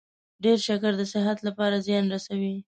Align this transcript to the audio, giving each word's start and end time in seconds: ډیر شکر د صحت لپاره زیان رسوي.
ډیر 0.43 0.57
شکر 0.67 0.91
د 0.97 1.03
صحت 1.13 1.37
لپاره 1.47 1.83
زیان 1.85 2.05
رسوي. 2.13 2.55